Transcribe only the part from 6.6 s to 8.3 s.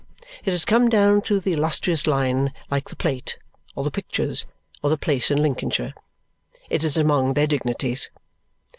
It is among their dignities.